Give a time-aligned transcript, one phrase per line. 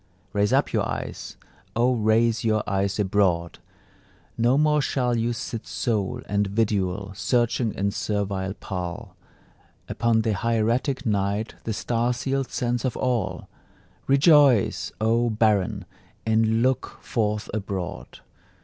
[0.33, 1.37] Raise up your eyes,
[1.75, 3.59] O raise your eyes abroad!
[4.35, 9.15] No more shall you sit sole and vidual, Searching, in servile pall,
[9.87, 13.47] Upon the hieratic night the star sealed sense of all:
[14.07, 15.85] Rejoice, O barren,
[16.25, 18.21] and look forth abroad!